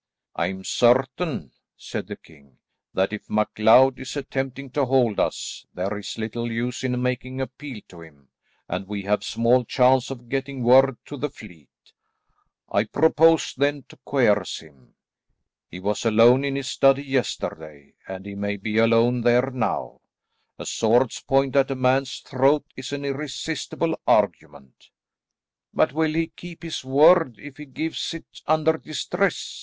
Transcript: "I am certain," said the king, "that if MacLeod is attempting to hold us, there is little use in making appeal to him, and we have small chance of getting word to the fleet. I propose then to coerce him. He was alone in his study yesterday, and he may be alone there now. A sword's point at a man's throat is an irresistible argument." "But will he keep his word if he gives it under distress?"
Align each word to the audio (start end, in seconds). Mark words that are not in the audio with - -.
"I 0.35 0.47
am 0.47 0.63
certain," 0.63 1.51
said 1.77 2.07
the 2.07 2.15
king, 2.15 2.57
"that 2.95 3.13
if 3.13 3.29
MacLeod 3.29 3.99
is 3.99 4.17
attempting 4.17 4.71
to 4.71 4.85
hold 4.85 5.19
us, 5.19 5.67
there 5.75 5.95
is 5.95 6.17
little 6.17 6.51
use 6.51 6.83
in 6.83 6.99
making 6.99 7.39
appeal 7.39 7.81
to 7.89 8.01
him, 8.01 8.29
and 8.67 8.87
we 8.87 9.03
have 9.03 9.23
small 9.23 9.63
chance 9.63 10.09
of 10.09 10.27
getting 10.27 10.63
word 10.63 10.97
to 11.05 11.17
the 11.17 11.29
fleet. 11.29 11.69
I 12.67 12.85
propose 12.85 13.53
then 13.55 13.83
to 13.89 13.99
coerce 14.03 14.57
him. 14.61 14.95
He 15.69 15.79
was 15.79 16.03
alone 16.03 16.43
in 16.45 16.55
his 16.55 16.67
study 16.69 17.03
yesterday, 17.03 17.93
and 18.07 18.25
he 18.25 18.33
may 18.33 18.57
be 18.57 18.79
alone 18.79 19.21
there 19.21 19.51
now. 19.51 20.01
A 20.57 20.65
sword's 20.65 21.21
point 21.21 21.55
at 21.55 21.69
a 21.69 21.75
man's 21.75 22.17
throat 22.21 22.65
is 22.75 22.91
an 22.91 23.05
irresistible 23.05 23.99
argument." 24.07 24.89
"But 25.75 25.93
will 25.93 26.13
he 26.15 26.25
keep 26.25 26.63
his 26.63 26.83
word 26.83 27.37
if 27.37 27.57
he 27.57 27.65
gives 27.67 28.15
it 28.15 28.41
under 28.47 28.79
distress?" 28.79 29.59